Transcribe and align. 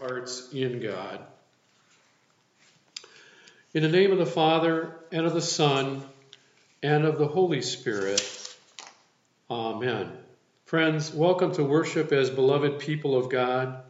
hearts 0.00 0.48
in 0.52 0.80
God. 0.80 1.20
In 3.74 3.82
the 3.82 3.88
name 3.88 4.12
of 4.12 4.18
the 4.18 4.24
Father, 4.24 4.96
and 5.12 5.26
of 5.26 5.34
the 5.34 5.42
Son, 5.42 6.02
and 6.82 7.04
of 7.04 7.18
the 7.18 7.28
Holy 7.28 7.60
Spirit. 7.60 8.56
Amen. 9.50 10.10
Friends, 10.64 11.12
welcome 11.12 11.52
to 11.52 11.64
worship 11.64 12.12
as 12.12 12.30
beloved 12.30 12.78
people 12.78 13.14
of 13.14 13.30
God. 13.30 13.82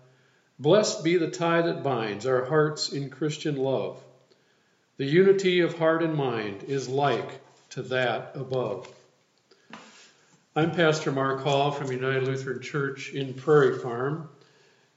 Blessed 0.59 1.05
be 1.05 1.17
the 1.17 1.31
tie 1.31 1.63
that 1.63 1.85
binds 1.85 2.27
our 2.27 2.45
hearts 2.45 2.93
in 2.93 3.11
Christian 3.11 3.57
love. 3.57 4.03
The 4.97 5.07
unity 5.07 5.61
of 5.61 5.79
heart 5.79 6.03
and 6.03 6.17
mind 6.17 6.65
is 6.65 6.89
like 6.89 7.41
to 7.71 7.83
that 7.83 8.33
above. 8.35 8.93
I'm 10.57 10.73
Pastor 10.73 11.13
Mark 11.13 11.45
Hall 11.45 11.71
from 11.71 11.93
United 11.93 12.25
Lutheran 12.25 12.61
Church 12.61 13.13
in 13.13 13.33
Prairie 13.35 13.79
Farm. 13.79 14.29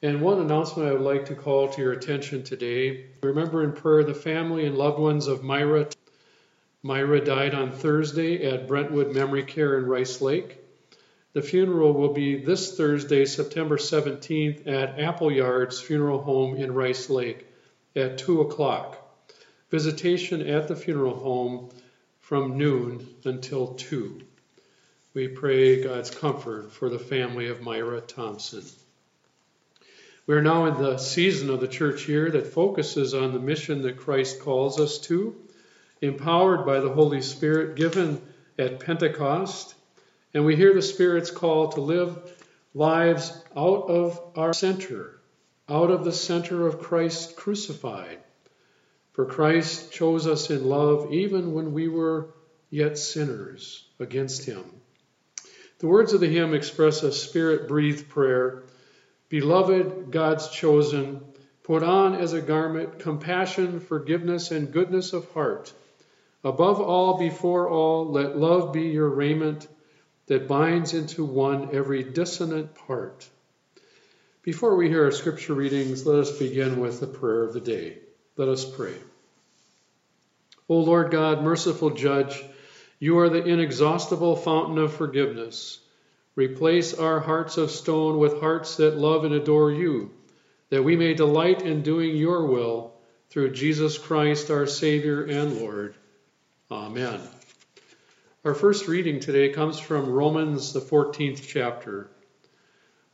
And 0.03 0.19
one 0.19 0.41
announcement 0.41 0.89
I 0.89 0.91
would 0.91 0.99
like 0.99 1.27
to 1.27 1.35
call 1.35 1.69
to 1.69 1.81
your 1.81 1.93
attention 1.93 2.43
today. 2.43 3.05
Remember 3.21 3.63
in 3.63 3.71
prayer 3.71 4.03
the 4.03 4.13
family 4.13 4.65
and 4.65 4.77
loved 4.77 4.99
ones 4.99 5.27
of 5.27 5.45
Myra. 5.45 5.87
Myra 6.81 7.23
died 7.23 7.53
on 7.53 7.71
Thursday 7.71 8.45
at 8.45 8.67
Brentwood 8.67 9.15
Memory 9.15 9.43
Care 9.43 9.77
in 9.77 9.85
Rice 9.85 10.19
Lake. 10.19 10.57
The 11.31 11.41
funeral 11.41 11.93
will 11.93 12.11
be 12.11 12.43
this 12.43 12.75
Thursday, 12.75 13.23
September 13.23 13.77
17th, 13.77 14.67
at 14.67 14.97
Appleyard's 14.99 15.79
Funeral 15.79 16.21
Home 16.21 16.57
in 16.57 16.73
Rice 16.73 17.09
Lake 17.09 17.47
at 17.95 18.17
2 18.17 18.41
o'clock. 18.41 18.99
Visitation 19.69 20.45
at 20.49 20.67
the 20.67 20.75
funeral 20.75 21.15
home 21.15 21.69
from 22.19 22.57
noon 22.57 23.07
until 23.23 23.67
2. 23.75 24.19
We 25.13 25.29
pray 25.29 25.81
God's 25.81 26.11
comfort 26.11 26.73
for 26.73 26.89
the 26.89 26.99
family 26.99 27.47
of 27.47 27.61
Myra 27.61 28.01
Thompson. 28.01 28.65
We 30.25 30.35
are 30.35 30.41
now 30.41 30.67
in 30.67 30.81
the 30.81 30.97
season 30.97 31.49
of 31.49 31.59
the 31.59 31.67
church 31.67 32.07
year 32.07 32.31
that 32.31 32.47
focuses 32.47 33.13
on 33.13 33.33
the 33.33 33.39
mission 33.39 33.81
that 33.81 33.97
Christ 33.97 34.39
calls 34.39 34.79
us 34.79 34.97
to, 34.99 35.35
empowered 36.01 36.65
by 36.65 36.79
the 36.79 36.93
Holy 36.93 37.21
Spirit 37.21 37.75
given 37.75 38.21
at 38.57 38.79
Pentecost. 38.79 39.75
And 40.33 40.45
we 40.45 40.55
hear 40.55 40.73
the 40.73 40.81
Spirit's 40.81 41.29
call 41.29 41.73
to 41.73 41.81
live 41.81 42.17
lives 42.73 43.33
out 43.53 43.89
of 43.89 44.21
our 44.37 44.53
center, 44.53 45.19
out 45.67 45.91
of 45.91 46.05
the 46.05 46.13
center 46.13 46.67
of 46.67 46.79
Christ 46.79 47.35
crucified. 47.35 48.19
For 49.11 49.25
Christ 49.25 49.91
chose 49.91 50.25
us 50.25 50.49
in 50.49 50.63
love 50.63 51.11
even 51.11 51.53
when 51.53 51.73
we 51.73 51.89
were 51.89 52.33
yet 52.69 52.97
sinners 52.97 53.85
against 53.99 54.45
him. 54.45 54.63
The 55.79 55.87
words 55.87 56.13
of 56.13 56.21
the 56.21 56.27
hymn 56.27 56.53
express 56.53 57.03
a 57.03 57.11
spirit 57.11 57.67
breathed 57.67 58.07
prayer 58.07 58.63
Beloved, 59.33 60.11
God's 60.11 60.47
chosen, 60.49 61.19
put 61.63 61.81
on 61.81 62.13
as 62.13 62.33
a 62.33 62.39
garment 62.39 62.99
compassion, 62.99 63.79
forgiveness, 63.79 64.51
and 64.51 64.71
goodness 64.71 65.11
of 65.11 65.27
heart. 65.31 65.73
Above 66.43 66.79
all, 66.79 67.17
before 67.17 67.67
all, 67.67 68.11
let 68.11 68.37
love 68.37 68.71
be 68.73 68.89
your 68.89 69.09
raiment 69.09 69.67
that 70.27 70.47
binds 70.47 70.93
into 70.93 71.25
one 71.25 71.73
every 71.73 72.03
dissonant 72.03 72.75
part. 72.75 73.27
Before 74.43 74.75
we 74.75 74.87
hear 74.87 75.05
our 75.05 75.11
scripture 75.11 75.55
readings, 75.55 76.05
let 76.05 76.19
us 76.19 76.37
begin 76.37 76.79
with 76.79 76.99
the 76.99 77.07
prayer 77.07 77.41
of 77.41 77.53
the 77.53 77.59
day. 77.59 77.97
Let 78.37 78.49
us 78.49 78.63
pray. 78.63 78.93
O 80.69 80.77
Lord 80.77 81.09
God, 81.09 81.41
merciful 81.41 81.89
judge, 81.89 82.39
you 82.99 83.17
are 83.17 83.29
the 83.29 83.43
inexhaustible 83.43 84.35
fountain 84.35 84.77
of 84.77 84.93
forgiveness. 84.93 85.79
Replace 86.35 86.93
our 86.95 87.19
hearts 87.19 87.57
of 87.57 87.69
stone 87.69 88.17
with 88.17 88.39
hearts 88.39 88.77
that 88.77 88.97
love 88.97 89.23
and 89.23 89.35
adore 89.35 89.71
you, 89.71 90.11
that 90.69 90.83
we 90.83 90.95
may 90.95 91.13
delight 91.13 91.61
in 91.61 91.83
doing 91.83 92.15
your 92.15 92.47
will 92.47 92.93
through 93.29 93.51
Jesus 93.51 93.97
Christ, 93.97 94.49
our 94.49 94.65
Savior 94.65 95.23
and 95.23 95.59
Lord. 95.59 95.95
Amen. 96.71 97.19
Our 98.43 98.55
first 98.55 98.87
reading 98.87 99.19
today 99.19 99.49
comes 99.49 99.79
from 99.79 100.09
Romans, 100.09 100.73
the 100.73 100.81
14th 100.81 101.47
chapter. 101.47 102.09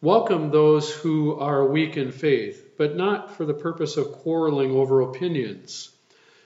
Welcome 0.01 0.49
those 0.49 0.89
who 0.89 1.37
are 1.39 1.67
weak 1.67 1.97
in 1.97 2.13
faith, 2.13 2.71
but 2.77 2.95
not 2.95 3.35
for 3.35 3.45
the 3.45 3.53
purpose 3.53 3.97
of 3.97 4.13
quarreling 4.13 4.71
over 4.71 5.01
opinions. 5.01 5.89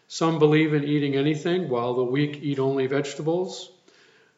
Some 0.07 0.39
believe 0.39 0.73
in 0.73 0.83
eating 0.83 1.15
anything, 1.15 1.69
while 1.69 1.93
the 1.93 2.03
weak 2.03 2.39
eat 2.41 2.57
only 2.57 2.87
vegetables. 2.87 3.71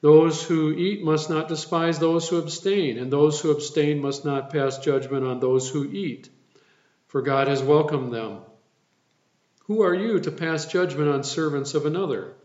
Those 0.05 0.43
who 0.43 0.69
eat 0.69 1.03
must 1.03 1.31
not 1.31 1.47
despise 1.47 1.97
those 1.97 2.29
who 2.29 2.37
abstain, 2.37 2.99
and 2.99 3.11
those 3.11 3.41
who 3.41 3.49
abstain 3.49 3.99
must 3.99 4.23
not 4.23 4.51
pass 4.51 4.77
judgment 4.77 5.25
on 5.25 5.39
those 5.39 5.67
who 5.67 5.91
eat, 5.91 6.29
for 7.07 7.23
God 7.23 7.47
has 7.47 7.63
welcomed 7.63 8.13
them. 8.13 8.41
Who 9.63 9.81
are 9.81 9.95
you 9.95 10.19
to 10.19 10.29
pass 10.29 10.67
judgment 10.67 11.09
on 11.09 11.23
servants 11.23 11.73
of 11.73 11.87
another? 11.87 12.35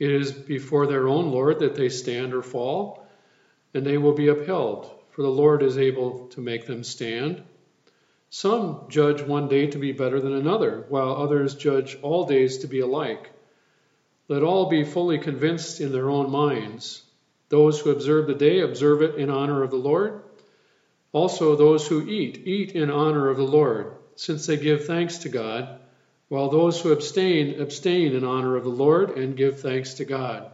It 0.00 0.10
is 0.10 0.32
before 0.32 0.88
their 0.88 1.06
own 1.06 1.30
Lord 1.30 1.60
that 1.60 1.76
they 1.76 1.90
stand 1.90 2.34
or 2.34 2.42
fall, 2.42 3.06
and 3.72 3.86
they 3.86 3.96
will 3.96 4.14
be 4.14 4.26
upheld, 4.26 4.90
for 5.10 5.22
the 5.22 5.30
Lord 5.30 5.62
is 5.62 5.78
able 5.78 6.26
to 6.30 6.40
make 6.40 6.66
them 6.66 6.82
stand. 6.82 7.40
Some 8.30 8.86
judge 8.88 9.22
one 9.22 9.46
day 9.46 9.68
to 9.68 9.78
be 9.78 9.92
better 9.92 10.18
than 10.18 10.34
another, 10.34 10.86
while 10.88 11.14
others 11.14 11.54
judge 11.54 11.96
all 12.02 12.26
days 12.26 12.58
to 12.58 12.66
be 12.66 12.80
alike. 12.80 13.30
Let 14.30 14.42
all 14.42 14.70
be 14.70 14.84
fully 14.84 15.18
convinced 15.18 15.80
in 15.82 15.92
their 15.92 16.08
own 16.08 16.30
minds. 16.30 17.02
Those 17.50 17.80
who 17.80 17.90
observe 17.90 18.28
the 18.28 18.34
day 18.34 18.60
observe 18.60 19.02
it 19.02 19.16
in 19.16 19.28
honor 19.28 19.62
of 19.62 19.70
the 19.70 19.76
Lord. 19.76 20.22
Also, 21.12 21.56
those 21.56 21.86
who 21.86 22.08
eat, 22.08 22.46
eat 22.46 22.72
in 22.72 22.90
honor 22.90 23.28
of 23.28 23.36
the 23.36 23.42
Lord, 23.42 23.92
since 24.14 24.46
they 24.46 24.56
give 24.56 24.86
thanks 24.86 25.18
to 25.18 25.28
God, 25.28 25.80
while 26.28 26.48
those 26.48 26.80
who 26.80 26.92
abstain, 26.92 27.60
abstain 27.60 28.14
in 28.14 28.24
honor 28.24 28.56
of 28.56 28.64
the 28.64 28.70
Lord 28.70 29.18
and 29.18 29.36
give 29.36 29.60
thanks 29.60 29.94
to 29.94 30.04
God. 30.04 30.50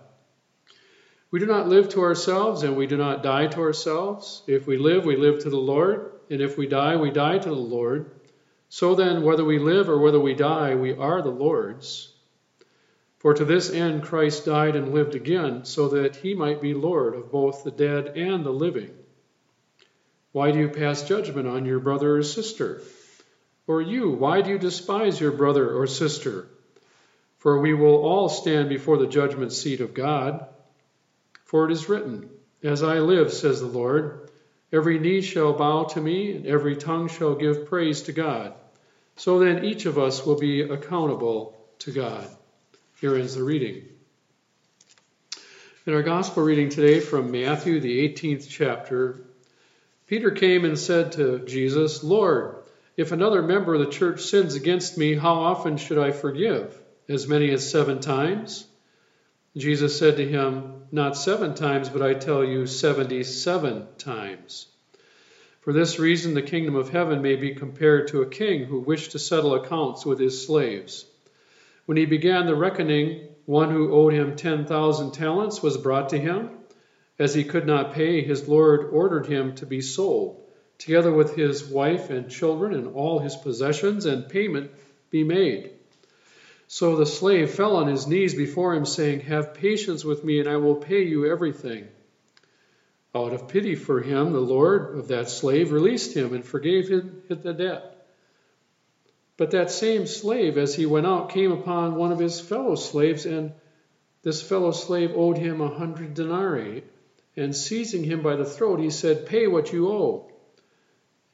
We 1.31 1.39
do 1.39 1.47
not 1.47 1.69
live 1.69 1.91
to 1.91 2.01
ourselves, 2.01 2.65
and 2.65 2.77
we 2.77 2.89
do 2.89 2.97
not 2.97 3.23
die 3.23 3.47
to 3.47 3.61
ourselves. 3.61 4.43
If 4.49 4.67
we 4.67 4.79
live, 4.79 5.05
we 5.05 5.17
live 5.17 5.41
to 5.41 5.51
the 5.51 5.57
Lord 5.57 6.13
and 6.31 6.41
if 6.41 6.59
we 6.59 6.67
die, 6.67 6.97
we 6.97 7.11
die 7.11 7.39
to 7.39 7.49
the 7.49 7.55
Lord. 7.55 8.11
So 8.69 8.95
then, 8.95 9.23
whether 9.23 9.45
we 9.45 9.59
live 9.59 9.89
or 9.89 9.99
whether 9.99 10.19
we 10.19 10.35
die, 10.35 10.75
we 10.75 10.93
are 10.93 11.23
the 11.23 11.31
Lord's. 11.31 12.13
For 13.27 13.35
to 13.35 13.45
this 13.45 13.73
end 13.73 14.05
Christ 14.05 14.45
died 14.45 14.77
and 14.77 14.95
lived 14.95 15.17
again, 15.17 15.65
so 15.65 15.89
that 15.89 16.15
he 16.15 16.33
might 16.35 16.63
be 16.63 16.75
Lord 16.75 17.17
of 17.17 17.33
both 17.33 17.65
the 17.65 17.73
dead 17.73 18.17
and 18.17 18.47
the 18.47 18.53
living. 18.53 18.95
Why 20.31 20.53
do 20.53 20.61
you 20.61 20.69
pass 20.69 21.03
judgment 21.09 21.49
on 21.49 21.65
your 21.67 21.81
brother 21.81 22.19
or 22.19 22.23
sister? 22.23 22.83
Or 23.67 23.83
you, 23.83 24.11
why 24.11 24.43
do 24.43 24.51
you 24.51 24.61
despise 24.61 25.21
your 25.21 25.33
brother 25.33 25.77
or 25.77 25.89
sister? 25.89 26.47
For 27.39 27.59
we 27.59 27.75
will 27.75 27.97
all 27.97 28.29
stand 28.29 28.69
before 28.69 28.97
the 28.97 29.09
judgment 29.09 29.53
seat 29.53 29.81
of 29.81 29.93
God. 29.93 30.47
For 31.47 31.69
it 31.69 31.73
is 31.73 31.89
written, 31.89 32.31
As 32.63 32.85
I 32.85 33.01
live, 33.01 33.33
says 33.33 33.59
the 33.59 33.67
Lord, 33.67 34.31
Every 34.73 35.01
knee 35.01 35.21
shall 35.21 35.53
bow 35.53 35.83
to 35.83 36.01
me, 36.01 36.37
and 36.37 36.47
every 36.47 36.77
tongue 36.77 37.09
shall 37.09 37.35
give 37.35 37.67
praise 37.67 38.03
to 38.03 38.13
God. 38.13 38.55
So 39.17 39.41
then 39.41 39.65
each 39.65 39.85
of 39.85 39.99
us 39.99 40.25
will 40.25 40.39
be 40.39 40.61
accountable 40.61 41.59
to 41.81 41.91
God. 41.91 42.29
Here 43.07 43.15
ends 43.15 43.37
the 43.37 43.45
reading. 43.45 43.85
In 45.87 45.95
our 45.95 46.03
gospel 46.03 46.43
reading 46.43 46.71
today 46.71 46.99
from 46.99 47.31
Matthew, 47.31 47.79
the 47.79 48.09
18th 48.09 48.49
chapter, 48.49 49.21
Peter 50.09 50.33
came 50.33 50.65
and 50.65 50.77
said 50.77 51.13
to 51.13 51.39
Jesus, 51.47 52.03
Lord, 52.03 52.57
if 52.97 53.13
another 53.13 53.43
member 53.43 53.75
of 53.75 53.81
the 53.81 53.93
church 53.93 54.23
sins 54.23 54.57
against 54.57 54.99
me, 54.99 55.15
how 55.15 55.35
often 55.35 55.77
should 55.77 55.99
I 55.99 56.11
forgive? 56.11 56.77
As 57.09 57.29
many 57.29 57.53
as 57.53 57.71
seven 57.71 58.01
times? 58.01 58.67
Jesus 59.57 59.97
said 59.97 60.17
to 60.17 60.29
him, 60.29 60.83
Not 60.91 61.17
seven 61.17 61.55
times, 61.55 61.89
but 61.89 62.03
I 62.03 62.15
tell 62.15 62.43
you, 62.43 62.67
seventy 62.67 63.23
seven 63.23 63.87
times. 63.99 64.67
For 65.61 65.73
this 65.73 66.01
reason, 66.01 66.35
the 66.35 66.43
kingdom 66.43 66.75
of 66.75 66.89
heaven 66.89 67.23
may 67.23 67.37
be 67.37 67.55
compared 67.55 68.09
to 68.09 68.23
a 68.23 68.29
king 68.29 68.65
who 68.65 68.81
wished 68.81 69.13
to 69.13 69.21
settle 69.21 69.55
accounts 69.55 70.05
with 70.05 70.19
his 70.19 70.45
slaves. 70.45 71.07
When 71.87 71.97
he 71.97 72.05
began 72.05 72.47
the 72.47 72.57
reckoning, 72.57 73.29
one 73.47 73.71
who 73.71 73.93
owed 73.93 74.13
him 74.13 74.35
ten 74.35 74.67
thousand 74.67 75.13
talents 75.13 75.63
was 75.63 75.77
brought 75.77 76.11
to 76.11 76.19
him. 76.19 76.51
As 77.19 77.33
he 77.33 77.45
could 77.45 77.67
not 77.67 77.95
pay, 77.95 78.23
his 78.23 78.49
Lord 78.49 78.89
ordered 78.93 79.27
him 79.27 79.55
to 79.55 79.67
be 79.67 79.81
sold, 79.81 80.43
together 80.79 81.13
with 81.13 81.37
his 81.37 81.65
wife 81.65 82.11
and 82.11 82.29
children 82.29 82.75
and 82.75 82.89
all 82.89 83.21
his 83.21 83.37
possessions, 83.37 84.05
and 84.05 84.29
payment 84.29 84.73
be 85.11 85.23
made. 85.23 85.71
So 86.67 86.97
the 86.97 87.07
slave 87.07 87.51
fell 87.51 87.77
on 87.77 87.87
his 87.87 88.09
knees 88.09 88.35
before 88.35 88.75
him, 88.75 88.85
saying, 88.85 89.21
Have 89.21 89.55
patience 89.55 90.05
with 90.05 90.25
me, 90.25 90.41
and 90.41 90.49
I 90.49 90.57
will 90.57 90.75
pay 90.75 91.05
you 91.05 91.25
everything. 91.25 91.87
Out 93.15 93.33
of 93.33 93.49
pity 93.49 93.77
for 93.77 94.01
him, 94.01 94.33
the 94.33 94.41
Lord 94.41 94.99
of 94.99 95.09
that 95.09 95.31
slave 95.31 95.71
released 95.71 96.15
him 96.15 96.35
and 96.35 96.45
forgave 96.45 96.89
him 96.89 97.23
the 97.29 97.55
debt. 97.55 97.96
But 99.37 99.51
that 99.51 99.71
same 99.71 100.07
slave, 100.07 100.57
as 100.57 100.75
he 100.75 100.87
went 100.87 101.07
out, 101.07 101.29
came 101.31 101.53
upon 101.53 101.97
one 101.97 102.11
of 102.11 102.19
his 102.19 102.41
fellow 102.41 102.75
slaves, 102.75 103.27
and 103.27 103.53
this 104.23 104.41
fellow 104.41 104.73
slave 104.73 105.13
owed 105.15 105.37
him 105.37 105.61
a 105.61 105.69
hundred 105.69 106.15
denarii. 106.15 106.85
And 107.37 107.55
seizing 107.55 108.03
him 108.03 108.23
by 108.23 108.37
the 108.37 108.47
throat, 108.47 108.81
he 108.81 108.89
said, 108.89 109.27
Pay 109.27 109.47
what 109.47 109.73
you 109.73 109.89
owe. 109.89 110.31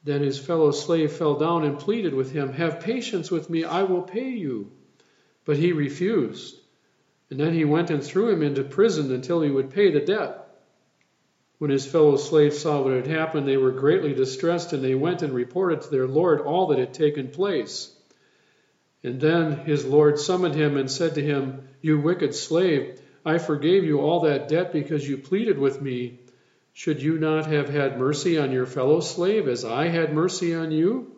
Then 0.03 0.21
his 0.21 0.37
fellow 0.37 0.71
slave 0.71 1.13
fell 1.13 1.35
down 1.35 1.63
and 1.63 1.79
pleaded 1.79 2.13
with 2.13 2.31
him, 2.33 2.51
Have 2.51 2.81
patience 2.81 3.31
with 3.31 3.49
me, 3.49 3.63
I 3.63 3.83
will 3.83 4.01
pay 4.01 4.29
you. 4.31 4.71
But 5.45 5.57
he 5.57 5.71
refused. 5.71 6.59
And 7.29 7.39
then 7.39 7.53
he 7.53 7.63
went 7.63 7.89
and 7.89 8.03
threw 8.03 8.29
him 8.29 8.43
into 8.43 8.63
prison 8.63 9.13
until 9.13 9.41
he 9.41 9.49
would 9.49 9.69
pay 9.69 9.91
the 9.91 10.01
debt. 10.01 10.42
When 11.63 11.71
his 11.71 11.85
fellow 11.85 12.17
slaves 12.17 12.59
saw 12.59 12.81
what 12.81 12.91
had 12.91 13.07
happened, 13.07 13.47
they 13.47 13.55
were 13.55 13.71
greatly 13.71 14.13
distressed, 14.13 14.73
and 14.73 14.83
they 14.83 14.95
went 14.95 15.21
and 15.21 15.33
reported 15.33 15.79
to 15.79 15.89
their 15.89 16.09
Lord 16.09 16.41
all 16.41 16.67
that 16.67 16.77
had 16.77 16.93
taken 16.93 17.29
place. 17.29 17.95
And 19.01 19.21
then 19.21 19.59
his 19.59 19.85
Lord 19.85 20.19
summoned 20.19 20.55
him 20.55 20.75
and 20.75 20.91
said 20.91 21.15
to 21.15 21.21
him, 21.21 21.69
You 21.79 22.01
wicked 22.01 22.35
slave, 22.35 22.99
I 23.23 23.37
forgave 23.37 23.85
you 23.85 24.01
all 24.01 24.19
that 24.23 24.49
debt 24.49 24.73
because 24.73 25.07
you 25.07 25.17
pleaded 25.17 25.57
with 25.57 25.81
me. 25.81 26.19
Should 26.73 27.01
you 27.01 27.17
not 27.17 27.45
have 27.45 27.69
had 27.69 27.97
mercy 27.97 28.37
on 28.37 28.51
your 28.51 28.65
fellow 28.65 28.99
slave 28.99 29.47
as 29.47 29.63
I 29.63 29.87
had 29.87 30.13
mercy 30.13 30.53
on 30.53 30.73
you? 30.73 31.15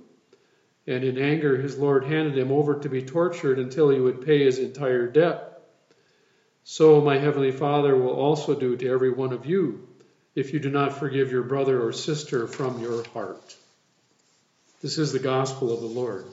And 0.86 1.04
in 1.04 1.18
anger, 1.18 1.58
his 1.58 1.80
Lord 1.80 2.04
handed 2.04 2.38
him 2.38 2.52
over 2.52 2.76
to 2.76 2.88
be 2.88 3.02
tortured 3.02 3.58
until 3.58 3.90
he 3.90 4.00
would 4.00 4.24
pay 4.24 4.44
his 4.44 4.60
entire 4.60 5.08
debt. 5.08 5.60
So 6.64 7.02
my 7.02 7.18
heavenly 7.18 7.52
Father 7.52 7.98
will 7.98 8.14
also 8.14 8.54
do 8.54 8.78
to 8.78 8.88
every 8.88 9.10
one 9.10 9.34
of 9.34 9.48
you 9.48 9.88
if 10.36 10.54
you 10.54 10.60
do 10.60 10.70
not 10.70 11.00
forgive 11.00 11.32
your 11.32 11.44
brother 11.44 11.82
or 11.82 11.94
sister 11.94 12.46
from 12.46 12.82
your 12.82 13.04
heart. 13.10 13.56
This 14.82 14.98
is 14.98 15.14
the 15.14 15.20
gospel 15.20 15.74
of 15.74 15.80
the 15.80 15.88
Lord. 15.88 16.26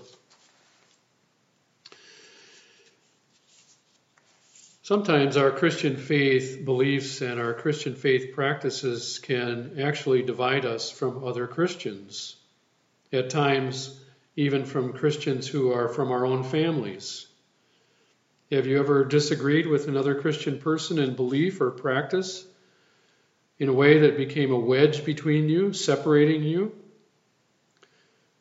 Sometimes 4.82 5.36
our 5.36 5.52
Christian 5.52 5.96
faith 5.96 6.64
beliefs 6.64 7.20
and 7.20 7.38
our 7.38 7.54
Christian 7.54 7.94
faith 7.94 8.34
practices 8.34 9.20
can 9.20 9.80
actually 9.80 10.22
divide 10.22 10.66
us 10.66 10.90
from 10.90 11.24
other 11.24 11.46
Christians. 11.46 12.34
At 13.12 13.30
times, 13.30 13.98
even 14.34 14.64
from 14.64 14.94
Christians 14.94 15.46
who 15.46 15.72
are 15.72 15.88
from 15.88 16.10
our 16.10 16.26
own 16.26 16.42
families. 16.42 17.26
Have 18.50 18.66
you 18.66 18.80
ever 18.80 19.04
disagreed 19.04 19.66
with 19.66 19.88
another 19.88 20.20
Christian 20.20 20.58
person 20.58 20.98
in 20.98 21.14
belief 21.14 21.60
or 21.60 21.70
practice 21.70 22.44
in 23.58 23.68
a 23.68 23.72
way 23.72 24.00
that 24.00 24.16
became 24.16 24.52
a 24.52 24.58
wedge 24.58 25.04
between 25.04 25.48
you, 25.48 25.72
separating 25.72 26.42
you? 26.42 26.72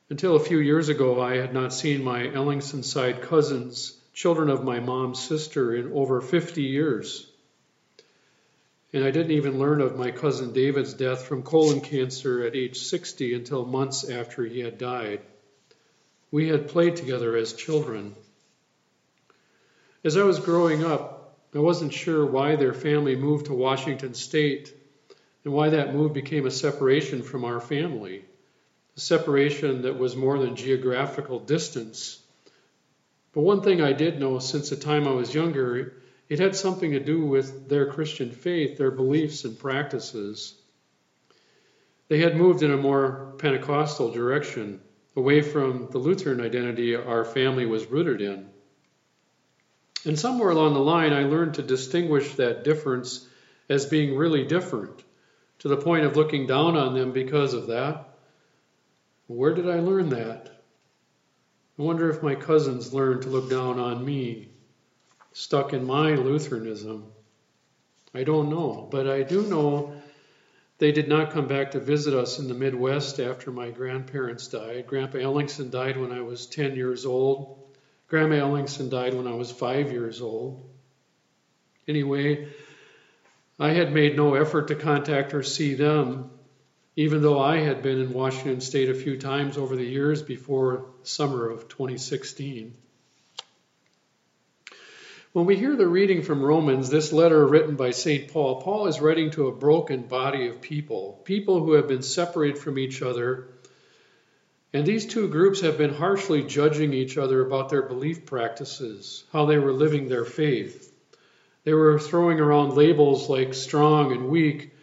Until 0.09 0.35
a 0.35 0.39
few 0.39 0.59
years 0.59 0.89
ago, 0.89 1.21
I 1.21 1.37
had 1.37 1.53
not 1.53 1.73
seen 1.73 2.03
my 2.03 2.23
Ellingson 2.27 2.83
side 2.83 3.21
cousins 3.21 3.97
children 4.13 4.49
of 4.49 4.63
my 4.63 4.79
mom's 4.79 5.23
sister 5.23 5.75
in 5.75 5.91
over 5.93 6.21
50 6.21 6.63
years. 6.63 7.27
And 8.93 9.05
I 9.05 9.11
didn't 9.11 9.31
even 9.31 9.57
learn 9.57 9.79
of 9.79 9.97
my 9.97 10.11
cousin 10.11 10.51
David's 10.51 10.93
death 10.93 11.23
from 11.23 11.43
colon 11.43 11.79
cancer 11.79 12.43
at 12.43 12.55
age 12.55 12.77
60 12.77 13.33
until 13.33 13.65
months 13.65 14.09
after 14.09 14.43
he 14.43 14.59
had 14.59 14.77
died. 14.77 15.21
We 16.29 16.49
had 16.49 16.67
played 16.67 16.97
together 16.97 17.37
as 17.37 17.53
children. 17.53 18.15
As 20.03 20.17
I 20.17 20.23
was 20.23 20.39
growing 20.39 20.83
up, 20.83 21.37
I 21.55 21.59
wasn't 21.59 21.93
sure 21.93 22.25
why 22.25 22.55
their 22.57 22.73
family 22.73 23.15
moved 23.15 23.45
to 23.45 23.53
Washington 23.53 24.13
State 24.13 24.73
and 25.43 25.53
why 25.53 25.69
that 25.69 25.93
move 25.93 26.13
became 26.13 26.45
a 26.45 26.51
separation 26.51 27.23
from 27.23 27.45
our 27.45 27.59
family, 27.59 28.25
a 28.95 28.99
separation 28.99 29.83
that 29.83 29.97
was 29.97 30.15
more 30.15 30.37
than 30.37 30.55
geographical 30.55 31.39
distance 31.39 32.21
but 33.33 33.41
one 33.41 33.61
thing 33.61 33.81
I 33.81 33.93
did 33.93 34.19
know 34.19 34.39
since 34.39 34.69
the 34.69 34.75
time 34.75 35.07
I 35.07 35.11
was 35.11 35.33
younger, 35.33 35.93
it 36.27 36.39
had 36.39 36.55
something 36.55 36.91
to 36.91 36.99
do 36.99 37.25
with 37.25 37.69
their 37.69 37.85
Christian 37.85 38.31
faith, 38.31 38.77
their 38.77 38.91
beliefs 38.91 39.45
and 39.45 39.57
practices. 39.57 40.55
They 42.09 42.19
had 42.19 42.35
moved 42.35 42.61
in 42.61 42.71
a 42.71 42.77
more 42.77 43.33
Pentecostal 43.37 44.11
direction, 44.11 44.81
away 45.15 45.41
from 45.41 45.87
the 45.91 45.97
Lutheran 45.97 46.41
identity 46.41 46.95
our 46.95 47.23
family 47.23 47.65
was 47.65 47.85
rooted 47.85 48.21
in. 48.21 48.49
And 50.03 50.19
somewhere 50.19 50.49
along 50.49 50.73
the 50.73 50.79
line, 50.79 51.13
I 51.13 51.23
learned 51.23 51.53
to 51.53 51.61
distinguish 51.61 52.35
that 52.35 52.65
difference 52.65 53.25
as 53.69 53.85
being 53.85 54.17
really 54.17 54.43
different, 54.43 55.01
to 55.61 55.67
the 55.67 55.77
point 55.77 56.05
of 56.05 56.15
looking 56.15 56.47
down 56.47 56.75
on 56.75 56.95
them 56.95 57.11
because 57.11 57.53
of 57.53 57.67
that. 57.67 58.17
Where 59.27 59.53
did 59.53 59.69
I 59.69 59.79
learn 59.79 60.09
that? 60.09 60.63
I 61.77 61.81
wonder 61.83 62.09
if 62.09 62.23
my 62.23 62.33
cousins 62.33 62.95
learned 62.95 63.21
to 63.23 63.29
look 63.29 63.47
down 63.47 63.79
on 63.79 64.03
me, 64.03 64.49
stuck 65.33 65.73
in 65.73 65.85
my 65.85 66.15
Lutheranism. 66.15 67.11
I 68.11 68.23
don't 68.23 68.49
know, 68.49 68.87
but 68.91 69.07
I 69.07 69.21
do 69.21 69.43
know 69.43 69.93
they 70.79 70.91
did 70.91 71.07
not 71.07 71.29
come 71.29 71.47
back 71.47 71.71
to 71.71 71.79
visit 71.79 72.15
us 72.15 72.39
in 72.39 72.47
the 72.47 72.55
Midwest 72.55 73.19
after 73.19 73.51
my 73.51 73.69
grandparents 73.69 74.47
died. 74.47 74.87
Grandpa 74.87 75.19
Ellingson 75.19 75.69
died 75.69 75.95
when 75.95 76.11
I 76.11 76.21
was 76.21 76.47
10 76.47 76.75
years 76.75 77.05
old. 77.05 77.59
Grandma 78.07 78.37
Ellingson 78.37 78.89
died 78.89 79.13
when 79.13 79.27
I 79.27 79.35
was 79.35 79.51
five 79.51 79.91
years 79.91 80.21
old. 80.21 80.67
Anyway, 81.87 82.49
I 83.61 83.73
had 83.73 83.93
made 83.93 84.17
no 84.17 84.33
effort 84.33 84.69
to 84.69 84.75
contact 84.75 85.33
or 85.33 85.43
see 85.43 85.75
them 85.75 86.31
even 86.95 87.21
though 87.21 87.39
I 87.39 87.57
had 87.57 87.81
been 87.81 88.01
in 88.01 88.11
Washington 88.11 88.59
State 88.59 88.89
a 88.89 88.93
few 88.93 89.17
times 89.17 89.57
over 89.57 89.75
the 89.75 89.85
years 89.85 90.21
before 90.21 90.87
summer 91.03 91.49
of 91.49 91.69
2016. 91.69 92.73
When 95.31 95.45
we 95.45 95.55
hear 95.55 95.77
the 95.77 95.87
reading 95.87 96.23
from 96.23 96.43
Romans, 96.43 96.89
this 96.89 97.13
letter 97.13 97.47
written 97.47 97.77
by 97.77 97.91
St. 97.91 98.27
Paul, 98.27 98.61
Paul 98.61 98.87
is 98.87 98.99
writing 98.99 99.31
to 99.31 99.47
a 99.47 99.55
broken 99.55 100.01
body 100.07 100.47
of 100.47 100.59
people, 100.59 101.21
people 101.23 101.63
who 101.63 101.73
have 101.73 101.87
been 101.87 102.01
separated 102.01 102.57
from 102.57 102.77
each 102.77 103.01
other. 103.01 103.47
And 104.73 104.85
these 104.85 105.05
two 105.05 105.29
groups 105.29 105.61
have 105.61 105.77
been 105.77 105.93
harshly 105.93 106.43
judging 106.43 106.93
each 106.93 107.17
other 107.17 107.45
about 107.45 107.69
their 107.69 107.83
belief 107.83 108.25
practices, 108.25 109.23
how 109.31 109.45
they 109.45 109.57
were 109.57 109.71
living 109.71 110.09
their 110.09 110.25
faith. 110.25 110.90
They 111.63 111.73
were 111.73 111.99
throwing 111.99 112.39
around 112.39 112.75
labels 112.75 113.29
like 113.29 113.53
strong 113.53 114.11
and 114.11 114.29
weak 114.29 114.73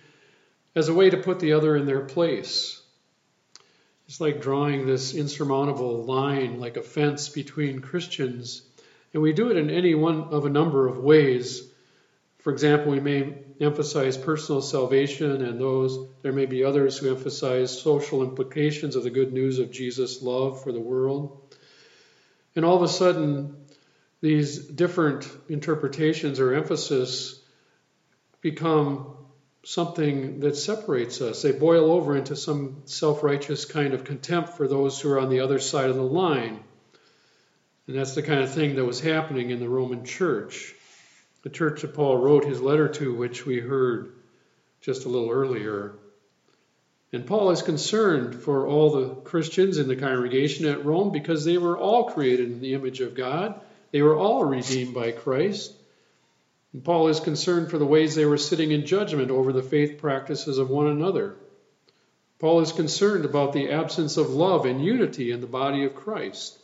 as 0.75 0.89
a 0.89 0.95
way 0.95 1.11
to 1.11 1.17
put 1.17 1.41
the 1.41 1.55
other 1.55 1.77
in 1.77 1.87
their 1.87 2.03
place. 2.03 2.81
It's 4.07 4.21
like 4.21 4.41
drawing 4.41 4.87
this 4.87 5.15
insurmountable 5.15 6.05
line, 6.05 6.61
like 6.61 6.77
a 6.77 6.83
fence 6.83 7.29
between 7.29 7.81
Christians. 7.81 8.63
And 9.13 9.23
we 9.23 9.33
do 9.33 9.51
it 9.51 9.57
in 9.57 9.71
any 9.71 9.95
one 9.95 10.29
of 10.31 10.47
a 10.47 10.51
number 10.51 10.87
of 10.87 10.99
ways. 10.99 11.69
For 12.39 12.53
example, 12.53 12.93
we 12.93 13.01
may 13.01 13.35
emphasize 13.61 14.17
personal 14.17 14.63
salvation, 14.63 15.43
and 15.45 15.61
those 15.61 16.09
there 16.23 16.33
may 16.33 16.47
be 16.47 16.65
others 16.65 16.97
who 16.97 17.11
emphasize 17.11 17.83
social 17.83 18.23
implications 18.23 18.97
of 18.97 19.03
the 19.03 19.11
good 19.11 19.33
news 19.33 19.59
of 19.59 19.73
Jesus' 19.73 20.23
love 20.23 20.63
for 20.63 20.73
the 20.73 20.81
world. 20.81 21.55
And 22.55 22.65
all 22.65 22.77
of 22.77 22.83
a 22.83 22.89
sudden, 22.89 23.57
these 24.21 24.59
different 24.59 25.29
interpretations 25.49 26.41
or 26.41 26.55
emphasis 26.55 27.41
become 28.41 29.17
something 29.65 30.41
that 30.41 30.57
separates 30.57 31.21
us. 31.21 31.43
They 31.43 31.53
boil 31.53 31.91
over 31.91 32.17
into 32.17 32.37
some 32.37 32.83
self 32.87 33.23
righteous 33.23 33.65
kind 33.65 33.95
of 33.95 34.05
contempt 34.05 34.51
for 34.51 34.67
those 34.67 35.01
who 35.01 35.11
are 35.11 35.21
on 35.21 35.29
the 35.29 35.41
other 35.41 35.59
side 35.59 35.91
of 35.91 35.97
the 35.97 36.03
line. 36.03 36.61
And 37.87 37.97
that's 37.97 38.15
the 38.15 38.23
kind 38.23 38.41
of 38.41 38.53
thing 38.53 38.77
that 38.77 38.85
was 38.85 39.01
happening 39.01 39.51
in 39.51 39.61
the 39.61 39.69
Roman 39.69 40.05
church. 40.05 40.75
The 41.43 41.51
church 41.51 41.83
that 41.83 41.95
Paul 41.95 42.19
wrote 42.19 42.45
his 42.45 42.61
letter 42.61 42.89
to, 42.89 43.15
which 43.15 43.47
we 43.47 43.61
heard 43.61 44.13
just 44.81 45.05
a 45.05 45.09
little 45.09 45.31
earlier. 45.31 45.95
And 47.13 47.27
Paul 47.27 47.51
is 47.51 47.63
concerned 47.63 48.35
for 48.35 48.67
all 48.67 48.91
the 48.91 49.15
Christians 49.23 49.79
in 49.79 49.89
the 49.89 49.97
congregation 49.97 50.67
at 50.67 50.85
Rome 50.85 51.11
because 51.11 51.45
they 51.45 51.57
were 51.57 51.79
all 51.79 52.11
created 52.11 52.51
in 52.51 52.61
the 52.61 52.75
image 52.75 53.01
of 53.01 53.15
God. 53.15 53.61
They 53.91 54.03
were 54.03 54.17
all 54.17 54.45
redeemed 54.45 54.95
by 54.95 55.13
Christ. 55.13 55.73
And 56.73 56.85
Paul 56.85 57.09
is 57.09 57.21
concerned 57.21 57.71
for 57.71 57.79
the 57.79 57.87
ways 57.87 58.15
they 58.15 58.27
were 58.27 58.37
sitting 58.37 58.71
in 58.71 58.87
judgment 58.87 59.31
over 59.31 59.53
the 59.53 59.63
faith 59.63 59.99
practices 59.99 60.59
of 60.59 60.71
one 60.71 60.87
another. 60.87 61.37
Paul 62.39 62.61
is 62.61 62.73
concerned 62.73 63.25
about 63.25 63.53
the 63.53 63.71
absence 63.71 64.17
of 64.17 64.31
love 64.31 64.65
and 64.65 64.85
unity 64.85 65.33
in 65.33 65.41
the 65.41 65.47
body 65.47 65.85
of 65.85 65.95
Christ. 65.95 66.59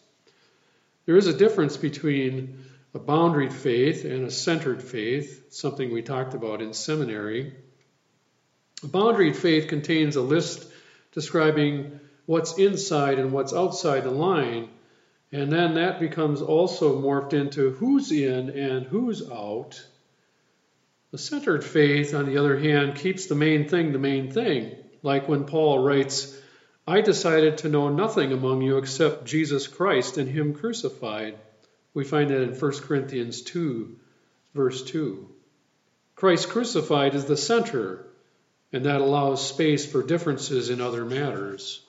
There 1.06 1.16
is 1.16 1.26
a 1.26 1.36
difference 1.36 1.76
between 1.76 2.64
a 2.94 2.98
boundaried 2.98 3.52
faith 3.52 4.04
and 4.04 4.24
a 4.24 4.30
centered 4.30 4.82
faith, 4.82 5.52
something 5.52 5.92
we 5.92 6.02
talked 6.02 6.34
about 6.34 6.62
in 6.62 6.72
seminary. 6.72 7.54
A 8.82 8.86
boundaried 8.86 9.34
faith 9.34 9.66
contains 9.68 10.14
a 10.14 10.22
list 10.22 10.64
describing 11.12 11.98
what's 12.26 12.56
inside 12.56 13.18
and 13.18 13.32
what's 13.32 13.52
outside 13.52 14.04
the 14.04 14.10
line, 14.10 14.68
and 15.34 15.50
then 15.50 15.74
that 15.74 15.98
becomes 15.98 16.40
also 16.40 17.02
morphed 17.02 17.32
into 17.32 17.70
who's 17.70 18.12
in 18.12 18.50
and 18.50 18.86
who's 18.86 19.28
out. 19.28 19.84
The 21.10 21.18
centered 21.18 21.64
faith, 21.64 22.14
on 22.14 22.26
the 22.26 22.38
other 22.38 22.56
hand, 22.56 22.94
keeps 22.94 23.26
the 23.26 23.34
main 23.34 23.66
thing 23.66 23.90
the 23.90 23.98
main 23.98 24.30
thing. 24.30 24.76
Like 25.02 25.28
when 25.28 25.42
Paul 25.42 25.80
writes, 25.80 26.40
I 26.86 27.00
decided 27.00 27.58
to 27.58 27.68
know 27.68 27.88
nothing 27.88 28.32
among 28.32 28.62
you 28.62 28.78
except 28.78 29.24
Jesus 29.24 29.66
Christ 29.66 30.18
and 30.18 30.28
Him 30.28 30.54
crucified. 30.54 31.36
We 31.94 32.04
find 32.04 32.30
that 32.30 32.42
in 32.42 32.54
1 32.54 32.72
Corinthians 32.82 33.42
2, 33.42 33.96
verse 34.54 34.84
2. 34.84 35.28
Christ 36.14 36.48
crucified 36.48 37.16
is 37.16 37.24
the 37.24 37.36
center, 37.36 38.06
and 38.72 38.84
that 38.84 39.00
allows 39.00 39.44
space 39.44 39.84
for 39.84 40.04
differences 40.04 40.70
in 40.70 40.80
other 40.80 41.04
matters. 41.04 41.83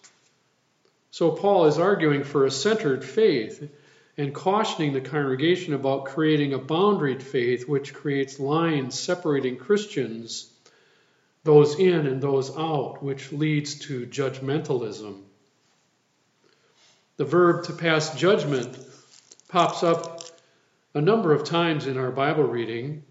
So 1.15 1.31
Paul 1.31 1.67
is 1.67 1.79
arguing 1.79 2.25
for 2.25 2.43
a 2.43 2.51
centered 2.51 3.01
faith 3.01 3.71
and 4.17 4.35
cautioning 4.35 4.91
the 4.91 4.99
congregation 4.99 5.73
about 5.73 6.07
creating 6.07 6.51
a 6.51 6.59
boundaried 6.59 7.21
faith 7.21 7.69
which 7.69 7.93
creates 7.93 8.37
lines 8.37 8.99
separating 8.99 9.55
Christians, 9.55 10.51
those 11.45 11.79
in 11.79 12.05
and 12.05 12.21
those 12.21 12.53
out, 12.57 13.01
which 13.01 13.31
leads 13.31 13.79
to 13.87 14.05
judgmentalism. 14.05 15.21
The 17.15 17.23
verb 17.23 17.63
to 17.67 17.71
pass 17.71 18.13
judgment 18.19 18.77
pops 19.47 19.83
up 19.83 20.21
a 20.93 20.99
number 20.99 21.31
of 21.31 21.45
times 21.45 21.87
in 21.87 21.97
our 21.97 22.11
Bible 22.11 22.43
reading 22.43 23.05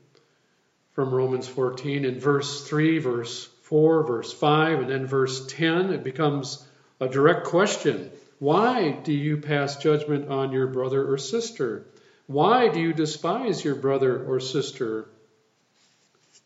from 0.93 1.15
Romans 1.15 1.49
14 1.49 2.05
in 2.05 2.21
verse 2.21 2.69
3, 2.69 2.99
verse 2.99 3.49
4, 3.63 4.07
verse 4.07 4.31
5, 4.31 4.81
and 4.81 4.91
then 4.91 5.07
verse 5.07 5.47
10. 5.47 5.91
It 5.91 6.05
becomes 6.05 6.67
a 7.01 7.09
direct 7.09 7.45
question 7.45 8.11
why 8.39 8.91
do 8.91 9.13
you 9.13 9.39
pass 9.39 9.77
judgment 9.77 10.29
on 10.29 10.53
your 10.53 10.67
brother 10.67 11.11
or 11.11 11.17
sister? 11.17 11.87
Why 12.27 12.69
do 12.69 12.81
you 12.81 12.93
despise 12.93 13.65
your 13.65 13.77
brother 13.77 14.23
or 14.23 14.41
sister? 14.41 15.09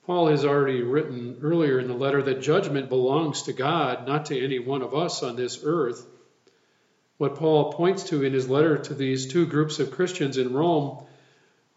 Paul 0.07 0.29
has 0.29 0.45
already 0.45 0.83
written 0.83 1.39
earlier 1.43 1.79
in 1.81 1.89
the 1.89 1.95
letter 1.95 2.23
that 2.23 2.41
judgment 2.41 2.89
belongs 2.89 3.43
to 3.43 3.53
God, 3.53 4.07
not 4.07 4.27
to 4.27 4.45
any 4.45 4.59
one 4.59 4.83
of 4.83 4.95
us 4.95 5.23
on 5.23 5.37
this 5.37 5.61
earth. 5.65 6.07
What 7.17 7.37
Paul 7.37 7.73
points 7.73 8.05
to 8.05 8.23
in 8.23 8.33
his 8.33 8.49
letter 8.49 8.79
to 8.79 8.95
these 8.95 9.27
two 9.27 9.47
groups 9.47 9.81
of 9.81 9.91
Christians 9.91 10.39
in 10.39 10.53
Rome 10.53 11.05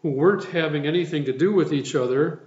who 0.02 0.10
weren't 0.10 0.44
having 0.44 0.86
anything 0.86 1.24
to 1.24 1.36
do 1.36 1.52
with 1.52 1.72
each 1.72 1.94
other 1.94 2.40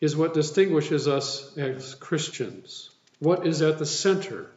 is 0.00 0.16
what 0.16 0.34
distinguishes 0.34 1.08
us 1.08 1.56
as 1.56 1.94
Christians. 1.94 2.90
What 3.18 3.46
is 3.46 3.62
at 3.62 3.78
the 3.78 3.86
center 3.86 4.50